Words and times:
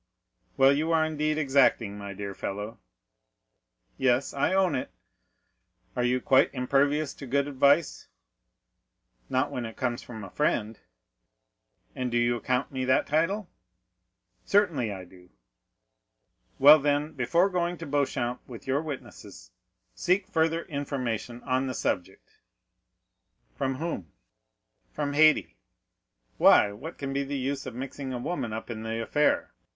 "Well, 0.57 0.73
you 0.73 0.91
are 0.93 1.05
indeed 1.05 1.37
exacting, 1.37 1.95
my 1.95 2.13
dear 2.13 2.33
fellow!" 2.33 2.79
"Yes, 3.99 4.33
I 4.33 4.51
own 4.51 4.73
it." 4.73 4.89
"Are 5.95 6.03
you 6.03 6.19
quite 6.19 6.51
impervious 6.55 7.13
to 7.13 7.27
good 7.27 7.47
advice?" 7.47 8.07
"Not 9.29 9.51
when 9.51 9.63
it 9.63 9.77
comes 9.77 10.01
from 10.01 10.23
a 10.23 10.31
friend." 10.31 10.79
"And 11.95 12.09
do 12.09 12.17
you 12.17 12.35
account 12.35 12.71
me 12.71 12.83
that 12.85 13.05
title?" 13.05 13.47
"Certainly 14.43 14.91
I 14.91 15.05
do." 15.05 15.29
"Well, 16.57 16.79
then, 16.79 17.11
before 17.13 17.47
going 17.51 17.77
to 17.77 17.85
Beauchamp 17.85 18.41
with 18.47 18.65
your 18.65 18.81
witnesses, 18.81 19.51
seek 19.93 20.25
further 20.27 20.63
information 20.63 21.43
on 21.43 21.67
the 21.67 21.75
subject." 21.75 22.27
"From 23.53 23.75
whom?" 23.75 24.11
"From 24.91 25.13
Haydée." 25.13 25.57
"Why, 26.39 26.71
what 26.71 26.97
can 26.97 27.13
be 27.13 27.23
the 27.23 27.37
use 27.37 27.67
of 27.67 27.75
mixing 27.75 28.11
a 28.11 28.17
woman 28.17 28.51
up 28.51 28.71
in 28.71 28.81
the 28.81 28.99
affair? 28.99 29.53